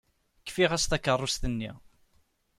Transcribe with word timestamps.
Fkiɣ-as 0.49 0.85
takeṛṛust-nni. 0.85 1.71